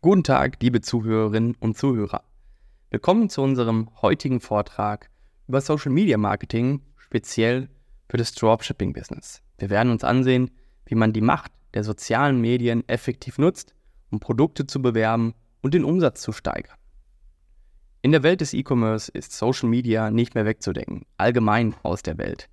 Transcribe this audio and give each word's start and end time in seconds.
Guten 0.00 0.22
Tag, 0.22 0.62
liebe 0.62 0.80
Zuhörerinnen 0.80 1.56
und 1.58 1.76
Zuhörer. 1.76 2.22
Willkommen 2.90 3.28
zu 3.28 3.42
unserem 3.42 3.90
heutigen 4.00 4.38
Vortrag 4.40 5.10
über 5.48 5.60
Social 5.60 5.90
Media 5.90 6.16
Marketing, 6.16 6.82
speziell 6.98 7.68
für 8.08 8.16
das 8.16 8.32
Dropshipping-Business. 8.32 9.42
Wir 9.58 9.70
werden 9.70 9.90
uns 9.90 10.04
ansehen, 10.04 10.52
wie 10.86 10.94
man 10.94 11.12
die 11.12 11.20
Macht 11.20 11.50
der 11.74 11.82
sozialen 11.82 12.40
Medien 12.40 12.88
effektiv 12.88 13.38
nutzt, 13.38 13.74
um 14.12 14.20
Produkte 14.20 14.68
zu 14.68 14.80
bewerben 14.80 15.34
und 15.62 15.74
den 15.74 15.82
Umsatz 15.82 16.22
zu 16.22 16.30
steigern. 16.30 16.76
In 18.00 18.12
der 18.12 18.22
Welt 18.22 18.40
des 18.40 18.54
E-Commerce 18.54 19.10
ist 19.10 19.32
Social 19.32 19.68
Media 19.68 20.12
nicht 20.12 20.36
mehr 20.36 20.44
wegzudenken, 20.44 21.06
allgemein 21.16 21.74
aus 21.82 22.04
der 22.04 22.18
Welt. 22.18 22.48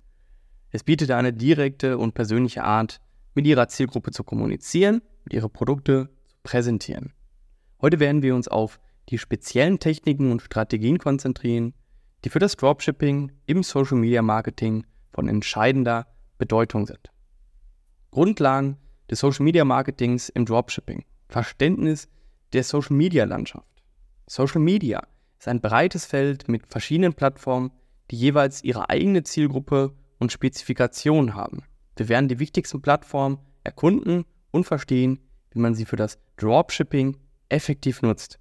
Es 0.72 0.82
bietet 0.82 1.12
eine 1.12 1.32
direkte 1.32 1.96
und 1.96 2.14
persönliche 2.14 2.64
Art, 2.64 3.00
mit 3.34 3.46
ihrer 3.46 3.68
Zielgruppe 3.68 4.10
zu 4.10 4.24
kommunizieren 4.24 5.00
und 5.24 5.32
ihre 5.32 5.48
Produkte 5.48 6.06
zu 6.06 6.16
präsentieren. 6.46 7.12
Heute 7.80 8.00
werden 8.00 8.22
wir 8.22 8.34
uns 8.34 8.48
auf 8.48 8.80
die 9.10 9.18
speziellen 9.18 9.78
Techniken 9.78 10.32
und 10.32 10.40
Strategien 10.40 10.98
konzentrieren, 10.98 11.74
die 12.24 12.30
für 12.30 12.38
das 12.38 12.56
Dropshipping 12.56 13.32
im 13.44 13.62
Social 13.62 13.98
Media 13.98 14.22
Marketing 14.22 14.86
von 15.12 15.28
entscheidender 15.28 16.06
Bedeutung 16.38 16.86
sind. 16.86 17.12
Grundlagen 18.10 18.78
des 19.10 19.20
Social 19.20 19.44
Media 19.44 19.64
Marketings 19.64 20.30
im 20.30 20.46
Dropshipping. 20.46 21.04
Verständnis 21.28 22.08
der 22.52 22.64
Social 22.64 22.96
Media 22.96 23.24
Landschaft. 23.24 23.68
Social 24.26 24.60
Media 24.60 25.06
ist 25.38 25.46
ein 25.46 25.60
breites 25.60 26.06
Feld 26.06 26.48
mit 26.48 26.66
verschiedenen 26.66 27.12
Plattformen, 27.12 27.72
die 28.10 28.16
jeweils 28.16 28.64
ihre 28.64 28.88
eigene 28.88 29.22
Zielgruppe 29.22 29.94
und 30.18 30.32
Spezifikation 30.32 31.34
haben. 31.34 31.62
Wir 31.96 32.08
werden 32.08 32.28
die 32.28 32.38
wichtigsten 32.38 32.80
Plattformen 32.80 33.38
erkunden 33.64 34.24
und 34.50 34.64
verstehen, 34.64 35.20
wie 35.50 35.58
man 35.58 35.74
sie 35.74 35.84
für 35.84 35.96
das 35.96 36.18
Dropshipping 36.36 37.16
effektiv 37.48 38.02
nutzt. 38.02 38.38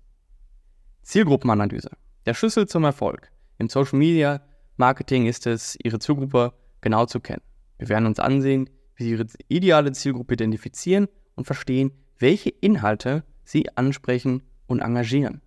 Zielgruppenanalyse. 1.04 1.92
Der 2.26 2.34
Schlüssel 2.34 2.68
zum 2.68 2.84
Erfolg. 2.84 3.32
Im 3.58 3.70
Social 3.70 4.00
Media 4.00 4.42
Marketing 4.78 5.28
ist 5.28 5.48
es, 5.48 5.78
Ihre 5.84 6.00
Zielgruppe 6.00 6.54
genau 6.82 7.06
zu 7.06 7.20
kennen. 7.20 7.42
Wir 7.78 7.90
werden 7.90 8.06
uns 8.06 8.20
ansehen, 8.20 8.70
wie 8.96 9.04
Sie 9.04 9.12
Ihre 9.12 9.26
ideale 9.48 9.92
Zielgruppe 9.92 10.34
identifizieren 10.34 11.08
und 11.36 11.46
verstehen, 11.46 11.92
welche 12.20 12.50
Inhalte 12.50 13.24
Sie 13.44 13.76
ansprechen 13.78 14.44
und 14.68 14.82
engagieren. 14.82 15.42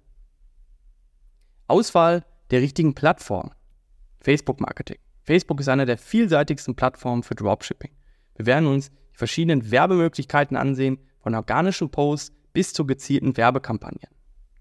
Auswahl 1.67 2.25
der 2.51 2.63
richtigen 2.63 2.95
Plattform. 2.95 3.51
Facebook 4.21 4.61
Marketing. 4.61 4.99
Facebook 5.23 5.61
ist 5.61 5.69
eine 5.69 5.85
der 5.85 5.99
vielseitigsten 5.99 6.75
Plattformen 6.75 7.23
für 7.23 7.35
Dropshipping. 7.35 7.91
Wir 8.37 8.47
werden 8.47 8.67
uns 8.67 8.91
die 8.91 9.17
verschiedenen 9.17 9.71
Werbemöglichkeiten 9.71 10.57
ansehen, 10.57 10.99
von 11.21 11.35
organischen 11.35 11.91
Posts 11.91 12.35
bis 12.59 12.73
zu 12.73 12.85
gezielten 12.85 13.37
Werbekampagnen. 13.37 14.11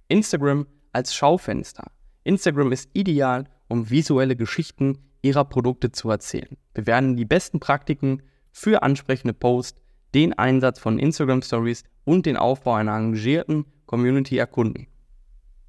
Instagram 0.07 0.67
als 0.93 1.15
Schaufenster. 1.15 1.89
Instagram 2.25 2.71
ist 2.71 2.91
ideal, 2.93 3.45
um 3.69 3.89
visuelle 3.89 4.35
Geschichten 4.35 4.99
ihrer 5.23 5.43
Produkte 5.45 5.91
zu 5.91 6.11
erzählen. 6.11 6.57
Wir 6.75 6.85
werden 6.85 7.15
die 7.15 7.25
besten 7.25 7.59
Praktiken 7.59 8.21
für 8.51 8.83
ansprechende 8.83 9.33
Posts, 9.33 9.81
den 10.13 10.37
Einsatz 10.37 10.77
von 10.77 10.99
Instagram 10.99 11.41
Stories 11.41 11.85
und 12.03 12.27
den 12.27 12.37
Aufbau 12.37 12.75
einer 12.75 12.95
engagierten 12.95 13.65
Community 13.87 14.37
erkunden. 14.37 14.85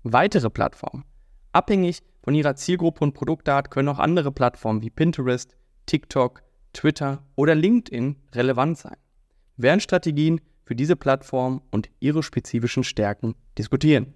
Weitere 0.03 0.51
Plattformen. 0.51 1.05
Abhängig 1.53 2.03
von 2.23 2.35
ihrer 2.35 2.57
Zielgruppe 2.57 3.05
und 3.05 3.15
Produktart 3.15 3.71
können 3.71 3.89
auch 3.89 3.99
andere 3.99 4.33
Plattformen 4.33 4.83
wie 4.83 4.91
Pinterest, 4.91 5.57
TikTok, 5.87 6.43
Twitter 6.75 7.25
oder 7.37 7.55
LinkedIn 7.55 8.17
relevant 8.35 8.77
sein. 8.77 8.99
Werden 9.57 9.81
Strategien 9.81 10.43
für 10.69 10.77
diese 10.77 10.97
Plattform 10.97 11.63
und 11.71 11.89
ihre 11.99 12.23
spezifischen 12.23 12.85
Stärken 12.85 13.35
diskutieren. 13.57 14.13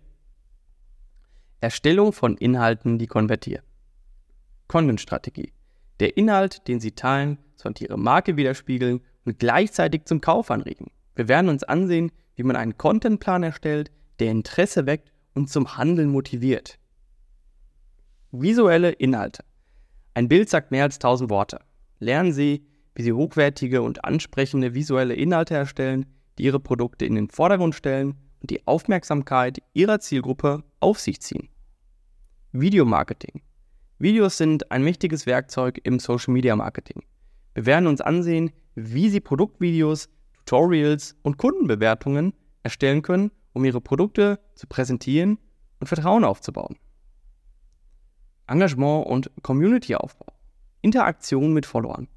Erstellung 1.61 2.13
von 2.13 2.37
Inhalten, 2.37 2.99
die 2.99 3.07
konvertieren. 3.07 3.65
Content-Strategie. 4.69 5.55
Der 5.99 6.19
Inhalt, 6.19 6.69
den 6.69 6.79
Sie 6.79 6.93
teilen, 6.93 7.39
sollte 7.57 7.87
Ihre 7.87 7.99
Marke 7.99 8.37
widerspiegeln 8.37 9.01
und 9.25 9.39
gleichzeitig 9.39 10.05
zum 10.05 10.21
Kauf 10.21 10.51
anregen. 10.51 10.91
Wir 11.15 11.27
werden 11.27 11.49
uns 11.49 11.65
ansehen, 11.65 12.13
wie 12.35 12.43
man 12.43 12.57
einen 12.57 12.77
Contentplan 12.77 13.45
erstellt, 13.45 13.91
der 14.19 14.31
Interesse 14.31 14.85
weckt 14.85 15.11
und 15.33 15.49
zum 15.49 15.79
Handeln 15.79 16.11
motiviert. 16.11 16.79
Visuelle 18.31 18.91
Inhalte. 18.91 19.43
Ein 20.13 20.29
Bild 20.29 20.51
sagt 20.51 20.71
mehr 20.71 20.85
als 20.85 20.97
1000 20.97 21.31
Worte. 21.31 21.61
Lernen 21.99 22.35
Sie, 22.35 22.67
wie 22.95 23.05
Sie 23.05 23.15
hochwertige 23.15 23.81
und 23.81 24.05
ansprechende 24.05 24.75
visuelle 24.75 25.15
Inhalte 25.15 25.55
erstellen, 25.55 26.05
die 26.39 26.45
ihre 26.45 26.61
Produkte 26.61 27.05
in 27.05 27.15
den 27.15 27.29
Vordergrund 27.29 27.75
stellen 27.75 28.15
und 28.41 28.51
die 28.51 28.67
Aufmerksamkeit 28.67 29.63
ihrer 29.73 30.01
Zielgruppe 30.01 30.65
auf 30.81 30.99
sich 30.99 31.21
ziehen. 31.21 31.49
Videomarketing. 32.53 33.43
Videos 33.99 34.37
sind 34.37 34.71
ein 34.71 34.83
mächtiges 34.83 35.27
Werkzeug 35.27 35.81
im 35.85 35.99
Social 35.99 36.35
Media 36.35 36.57
Marketing. 36.57 37.03
Wir 37.55 37.67
werden 37.67 37.87
uns 37.87 38.01
ansehen, 38.01 38.51
wie 38.75 39.09
Sie 39.09 39.21
Produktvideos, 39.21 40.09
Tutorials 40.45 41.17
und 41.23 41.39
Kundenbewertungen 41.39 42.35
erstellen 42.63 43.03
können, 43.03 43.31
um 43.53 43.65
Ihre 43.65 43.81
Produkte 43.81 44.41
zu 44.55 44.67
präsentieren 44.67 45.39
und 45.81 45.87
Vertrauen 45.87 46.25
aufzubauen. 46.25 46.77
Engagement 48.49 49.07
und 49.07 49.31
Community-Aufbau. 49.43 50.33
Interaktion 50.81 51.53
mit 51.53 51.65
Followern. 51.65 52.09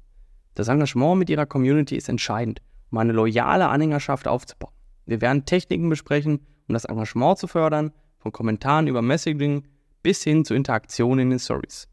Das 0.54 0.68
Engagement 0.68 1.18
mit 1.18 1.30
Ihrer 1.30 1.46
Community 1.46 1.96
ist 1.96 2.08
entscheidend 2.08 2.60
um 2.90 2.98
eine 2.98 3.12
loyale 3.12 3.68
Anhängerschaft 3.68 4.28
aufzubauen. 4.28 4.72
Wir 5.06 5.20
werden 5.20 5.44
Techniken 5.44 5.88
besprechen, 5.88 6.40
um 6.68 6.72
das 6.72 6.84
Engagement 6.84 7.38
zu 7.38 7.46
fördern, 7.46 7.92
von 8.18 8.32
Kommentaren 8.32 8.88
über 8.88 9.02
Messaging 9.02 9.66
bis 10.02 10.22
hin 10.22 10.44
zu 10.44 10.54
Interaktionen 10.54 11.20
in 11.20 11.30
den 11.30 11.38
Stories. 11.38 11.88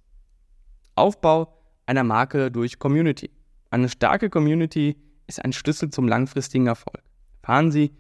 Aufbau 0.96 1.58
einer 1.86 2.04
Marke 2.04 2.52
durch 2.52 2.80
Community. 2.80 3.31
Eine 3.70 3.90
starke 3.90 4.30
Community 4.30 4.98
ist 5.28 5.44
ein 5.44 5.54
Schlüssel 5.54 5.90
zum 5.90 6.08
langfristigen 6.08 6.68
Erfolg. 6.68 7.04
Erfahren 7.42 7.72
Sie, 7.72 7.92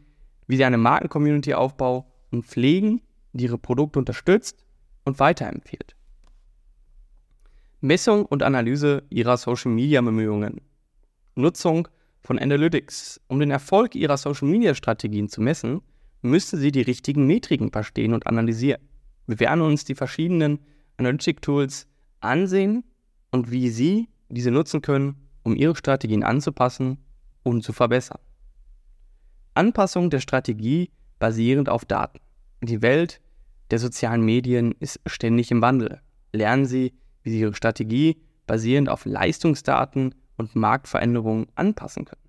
wie 0.47 0.57
Sie 0.57 0.65
eine 0.65 0.77
Marken-Community 0.77 1.53
aufbauen 1.53 2.03
und 2.31 2.45
pflegen, 2.45 3.01
die 3.33 3.45
Ihre 3.45 3.57
Produkte 3.57 3.99
unterstützt 3.99 4.63
und 5.03 5.19
weiterempfiehlt. 5.19 5.95
Messung 7.81 8.25
und 8.25 8.43
Analyse 8.43 9.03
Ihrer 9.09 9.37
Social-Media-Bemühungen. 9.37 10.61
Nutzung 11.35 11.87
von 12.23 12.39
Analytics. 12.39 13.21
Um 13.27 13.39
den 13.39 13.51
Erfolg 13.51 13.95
ihrer 13.95 14.17
Social-Media-Strategien 14.17 15.29
zu 15.29 15.41
messen, 15.41 15.81
müsste 16.21 16.57
sie 16.57 16.71
die 16.71 16.81
richtigen 16.81 17.27
Metriken 17.27 17.71
verstehen 17.71 18.13
und 18.13 18.27
analysieren. 18.27 18.81
Wir 19.27 19.39
werden 19.39 19.61
uns 19.61 19.83
die 19.85 19.95
verschiedenen 19.95 20.59
Analytic-Tools 20.97 21.87
ansehen 22.21 22.83
und 23.31 23.51
wie 23.51 23.69
Sie 23.69 24.09
diese 24.29 24.51
nutzen 24.51 24.81
können, 24.81 25.15
um 25.43 25.55
Ihre 25.55 25.75
Strategien 25.75 26.23
anzupassen 26.23 26.97
und 27.43 27.63
zu 27.63 27.73
verbessern. 27.73 28.19
Anpassung 29.53 30.09
der 30.09 30.19
Strategie 30.19 30.91
basierend 31.19 31.69
auf 31.69 31.85
Daten. 31.85 32.19
Die 32.61 32.81
Welt 32.81 33.21
der 33.71 33.79
sozialen 33.79 34.23
Medien 34.23 34.73
ist 34.79 34.99
ständig 35.05 35.51
im 35.51 35.61
Wandel. 35.61 36.01
Lernen 36.31 36.65
Sie, 36.65 36.93
wie 37.23 37.31
Sie 37.31 37.39
Ihre 37.39 37.55
Strategie 37.55 38.21
basierend 38.47 38.89
auf 38.89 39.05
Leistungsdaten 39.05 40.15
und 40.37 40.55
Marktveränderungen 40.55 41.47
anpassen 41.55 42.05
können. 42.05 42.21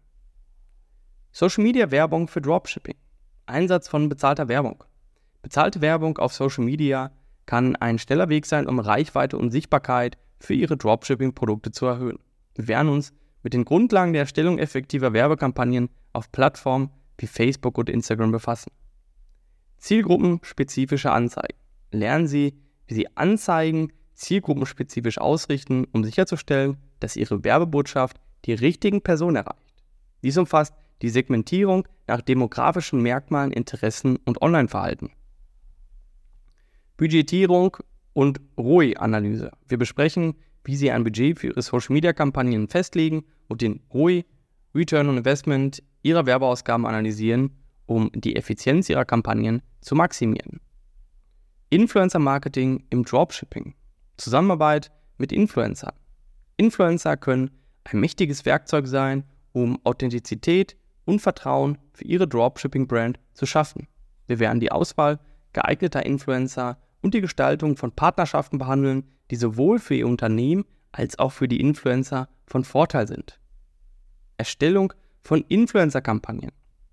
Social 1.33 1.65
Media 1.65 1.91
Werbung 1.91 2.29
für 2.29 2.41
Dropshipping. 2.41 2.97
Einsatz 3.47 3.89
von 3.89 4.09
bezahlter 4.09 4.49
Werbung. 4.49 4.85
Bezahlte 5.43 5.81
Werbung 5.81 6.17
auf 6.19 6.33
Social 6.33 6.65
Media 6.65 7.11
kann 7.47 7.77
ein 7.77 7.99
schneller 7.99 8.29
Weg 8.29 8.47
sein, 8.47 8.67
um 8.67 8.79
Reichweite 8.79 9.37
und 9.37 9.51
Sichtbarkeit 9.51 10.17
für 10.39 10.55
Ihre 10.55 10.77
Dropshipping-Produkte 10.77 11.73
zu 11.73 11.87
erhöhen. 11.87 12.19
Wir 12.55 12.69
werden 12.69 12.89
uns 12.89 13.13
mit 13.43 13.53
den 13.53 13.65
Grundlagen 13.65 14.13
der 14.13 14.23
Erstellung 14.23 14.59
effektiver 14.59 15.13
Werbekampagnen 15.13 15.91
auf 16.13 16.33
Plattformen 16.33 16.91
wie 17.19 17.27
Facebook 17.27 17.77
und 17.79 17.91
Instagram 17.91 18.33
befassen. 18.33 18.73
Zielgruppenspezifische 19.79 21.13
Anzeigen. 21.13 21.59
Lernen 21.91 22.27
Sie, 22.27 22.55
wie 22.87 22.95
Sie 22.95 23.17
Anzeigen 23.17 23.93
zielgruppenspezifisch 24.15 25.19
ausrichten, 25.19 25.87
um 25.93 26.05
sicherzustellen, 26.05 26.77
dass 27.01 27.17
Ihre 27.17 27.45
Werbebotschaft 27.45 28.19
die 28.45 28.55
richtigen 28.55 29.03
Personen 29.03 29.37
erreicht. 29.37 29.85
Dies 30.23 30.39
umfasst 30.39 30.75
die 31.03 31.11
Segmentierung 31.11 31.87
nach 32.07 32.21
demografischen 32.21 33.03
Merkmalen, 33.03 33.53
Interessen 33.53 34.17
und 34.25 34.41
Online-Verhalten. 34.41 35.11
Budgetierung 36.97 37.77
und 38.13 38.41
ROI-Analyse. 38.57 39.51
Wir 39.69 39.79
besprechen, 39.79 40.35
wie 40.65 40.77
Sie 40.77 40.91
ein 40.91 41.05
Budget 41.05 41.39
für 41.39 41.49
Ihre 41.49 41.63
Social-Media-Kampagnen 41.63 42.69
festlegen 42.69 43.25
und 43.49 43.61
den 43.61 43.81
ROI, 43.93 44.25
Return 44.75 45.09
on 45.09 45.19
Investment, 45.19 45.83
Ihrer 46.03 46.27
Werbeausgaben 46.27 46.87
analysieren, 46.87 47.51
um 47.87 48.11
die 48.15 48.37
Effizienz 48.37 48.89
Ihrer 48.89 49.05
Kampagnen 49.05 49.63
zu 49.81 49.95
maximieren. 49.95 50.61
Influencer-Marketing 51.71 52.85
im 52.91 53.05
Dropshipping. 53.05 53.75
Zusammenarbeit 54.17 54.91
mit 55.19 55.33
Influencern. 55.33 55.95
Influencer 56.57 57.17
können 57.17 57.51
ein 57.85 58.01
mächtiges 58.01 58.45
Werkzeug 58.45 58.87
sein, 58.87 59.25
um 59.53 59.79
Authentizität 59.85 60.77
und 61.05 61.21
Vertrauen 61.21 61.79
für 61.93 62.05
ihre 62.05 62.27
Dropshipping-Brand 62.27 63.19
zu 63.35 63.47
schaffen. 63.47 63.89
Wir 64.27 64.39
werden 64.39 64.61
die 64.61 64.73
Auswahl 64.73 65.21
geeigneter 65.53 66.05
Influencer 66.05 66.79
und 67.03 67.15
die 67.15 67.21
Gestaltung 67.21 67.77
von 67.77 67.93
Partnerschaften 67.93 68.59
behandeln, 68.59 69.05
die 69.31 69.37
sowohl 69.37 69.79
für 69.79 69.95
Ihr 69.95 70.07
Unternehmen 70.07 70.65
als 70.93 71.19
auch 71.19 71.33
für 71.33 71.49
die 71.49 71.61
Influencer 71.61 72.29
von 72.47 72.65
Vorteil 72.65 73.07
sind. 73.09 73.39
Erstellung 74.37 74.93
von 75.23 75.45
Influencer-Kampagnen. 75.49 76.53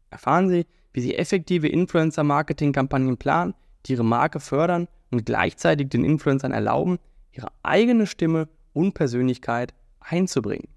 Erfahren 0.09 0.50
Sie, 0.50 0.65
wie 0.94 1.01
Sie 1.01 1.15
effektive 1.15 1.68
Influencer-Marketing-Kampagnen 1.68 3.18
planen, 3.18 3.53
die 3.85 3.94
Ihre 3.94 4.06
Marke 4.06 4.39
fördern 4.39 4.88
und 5.12 5.25
gleichzeitig 5.25 5.89
den 5.89 6.03
Influencern 6.03 6.51
erlauben, 6.51 7.00
ihre 7.31 7.51
eigene 7.63 8.07
Stimme 8.07 8.48
und 8.74 8.94
Persönlichkeit 8.94 9.74
einzubringen. 10.00 10.68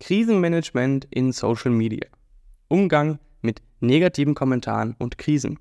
Krisenmanagement 0.00 1.06
in 1.10 1.32
Social 1.32 1.70
Media. 1.70 2.06
Umgang 2.68 3.18
mit 3.40 3.62
negativen 3.80 4.34
Kommentaren 4.34 4.96
und 4.98 5.18
Krisen. 5.18 5.58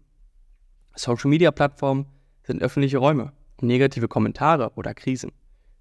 Social 0.95 1.29
Media 1.29 1.51
Plattformen 1.51 2.07
sind 2.43 2.61
öffentliche 2.61 2.97
Räume. 2.97 3.33
Negative 3.61 4.07
Kommentare 4.07 4.71
oder 4.75 4.93
Krisen 4.93 5.31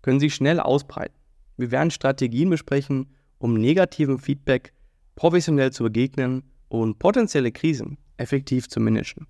können 0.03 0.21
sich 0.21 0.35
schnell 0.35 0.61
ausbreiten. 0.61 1.15
Wir 1.57 1.71
werden 1.71 1.91
Strategien 1.91 2.51
besprechen, 2.51 3.15
um 3.39 3.55
negativen 3.55 4.19
Feedback 4.19 4.73
professionell 5.15 5.73
zu 5.73 5.85
begegnen 5.85 6.45
und 6.69 6.99
potenzielle 6.99 7.53
Krisen 7.53 7.99
effektiv 8.17 8.69
zu 8.69 8.81
managen. 8.81 9.27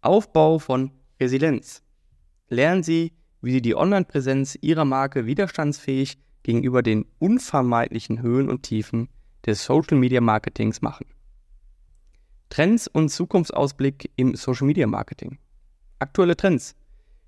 Aufbau 0.00 0.58
von 0.58 0.90
Resilienz. 1.20 1.82
Lernen 2.48 2.82
Sie, 2.82 3.12
wie 3.42 3.52
Sie 3.52 3.62
die 3.62 3.76
Online-Präsenz 3.76 4.56
Ihrer 4.60 4.84
Marke 4.84 5.26
widerstandsfähig 5.26 6.18
gegenüber 6.42 6.82
den 6.82 7.06
unvermeidlichen 7.18 8.22
Höhen 8.22 8.48
und 8.48 8.62
Tiefen 8.62 9.08
des 9.44 9.64
Social 9.64 9.98
Media 9.98 10.20
Marketings 10.20 10.80
machen. 10.80 11.06
Trends 12.48 12.86
und 12.86 13.08
Zukunftsausblick 13.08 14.10
im 14.16 14.34
Social 14.36 14.66
Media 14.66 14.86
Marketing. 14.86 15.38
Aktuelle 15.98 16.36
Trends. 16.36 16.74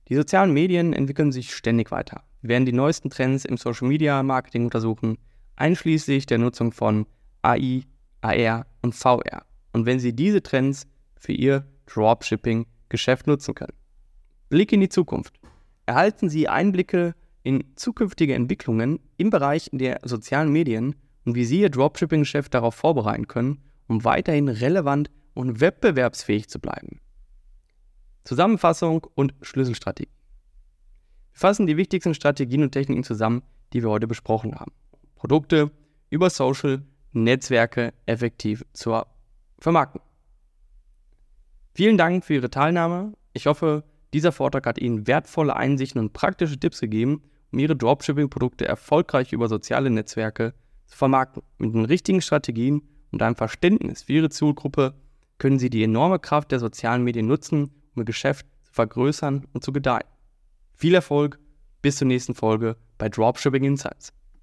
Die 0.09 0.17
sozialen 0.17 0.53
Medien 0.53 0.93
entwickeln 0.93 1.33
sich 1.33 1.55
ständig 1.55 1.91
weiter. 1.91 2.23
Wir 2.43 2.51
werden 2.51 2.67
die 2.67 2.73
neuesten 2.73 3.11
Trends 3.11 3.45
im 3.45 3.57
Social 3.57 3.89
Media 3.89 4.23
Marketing 4.23 4.65
untersuchen, 4.65 5.17
einschließlich 5.57 6.27
der 6.27 6.39
Nutzung 6.39 6.73
von 6.73 7.07
AI, 7.43 7.85
AR 8.21 8.67
und 8.83 8.95
VR. 8.95 9.47
Und 9.73 9.87
wenn 9.87 9.99
Sie 9.99 10.15
diese 10.15 10.43
Trends 10.43 10.87
für 11.17 11.33
Ihr 11.33 11.67
Dropshipping-Geschäft 11.87 13.27
nutzen 13.27 13.55
können. 13.55 13.73
Blick 14.51 14.73
in 14.73 14.81
die 14.81 14.89
Zukunft. 14.89 15.41
Erhalten 15.87 16.29
Sie 16.29 16.49
Einblicke 16.49 17.15
in 17.43 17.65
zukünftige 17.77 18.35
Entwicklungen 18.35 19.01
im 19.17 19.31
Bereich 19.31 19.69
der 19.73 20.01
sozialen 20.03 20.51
Medien 20.51 20.97
und 21.25 21.35
wie 21.35 21.45
Sie 21.45 21.61
Ihr 21.61 21.71
Dropshipping-Geschäft 21.71 22.55
darauf 22.55 22.75
vorbereiten 22.75 23.29
können, 23.29 23.63
um 23.87 24.05
weiterhin 24.05 24.49
relevant 24.49 25.11
und 25.35 25.61
wettbewerbsfähig 25.61 26.49
zu 26.49 26.59
bleiben. 26.59 27.01
Zusammenfassung 28.25 29.07
und 29.15 29.35
Schlüsselstrategie. 29.43 30.11
Wir 31.33 31.39
fassen 31.39 31.67
die 31.67 31.77
wichtigsten 31.77 32.15
Strategien 32.15 32.63
und 32.63 32.73
Techniken 32.73 33.05
zusammen, 33.05 33.43
die 33.73 33.83
wir 33.83 33.91
heute 33.91 34.07
besprochen 34.07 34.55
haben. 34.55 34.73
Produkte 35.17 35.71
über 36.09 36.31
Social, 36.31 36.83
Netzwerke 37.13 37.93
effektiv 38.07 38.65
zu 38.73 39.03
vermarkten. 39.59 40.01
Vielen 41.75 41.99
Dank 41.99 42.25
für 42.25 42.35
Ihre 42.35 42.51
Teilnahme. 42.51 43.15
Ich 43.33 43.47
hoffe, 43.47 43.85
dieser 44.15 44.33
Vortrag 44.33 44.65
hat 44.67 44.79
Ihnen 44.79 45.07
wertvolle 45.09 45.57
Einsichten 45.57 46.01
und 46.01 46.13
praktische 46.13 46.59
Tipps 46.59 46.81
gegeben, 46.81 47.23
um 47.53 47.59
Ihre 47.59 47.75
Dropshipping-Produkte 47.75 48.65
erfolgreich 48.65 49.33
über 49.33 49.49
soziale 49.49 49.91
Netzwerke 49.91 50.55
zu 50.87 50.97
vermarkten. 50.97 51.43
Mit 51.59 51.75
den 51.75 51.85
richtigen 51.85 52.23
Strategien 52.23 52.83
und 53.11 53.23
einem 53.23 53.35
Verständnis 53.35 54.05
für 54.05 54.13
Ihre 54.13 54.31
Zielgruppe 54.31 54.95
können 55.39 55.59
Sie 55.59 55.69
die 55.69 55.83
enorme 55.83 56.21
Kraft 56.21 56.53
der 56.53 56.61
sozialen 56.61 57.03
Medien 57.03 57.27
nutzen, 57.27 57.73
um 57.95 58.03
Ihr 58.03 58.05
Geschäft 58.05 58.47
zu 58.63 58.73
vergrößern 58.73 59.49
und 59.53 59.65
zu 59.65 59.73
gedeihen. 59.73 60.07
Viel 60.75 60.95
Erfolg, 60.95 61.41
bis 61.83 61.97
zur 61.97 62.07
nächsten 62.07 62.35
Folge 62.35 62.77
bei 62.99 63.09
Dropshipping 63.09 63.65
Insights. 63.65 64.13